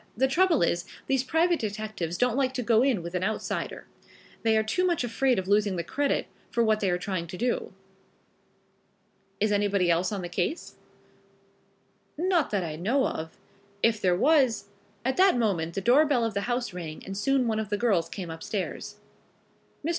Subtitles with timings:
[0.17, 3.85] The trouble is, these private detectives don't like to go in with an outsider
[4.41, 7.37] they are too much afraid of losing the credit for what they are trying to
[7.37, 7.71] do."
[9.39, 10.73] "Is anybody else on the case?"
[12.17, 13.37] "Not that I know of.
[13.83, 14.69] If there was"
[15.05, 17.77] At that moment the door bell of the house rang and soon one of the
[17.77, 18.95] girls came upstairs.
[19.85, 19.89] "Mr.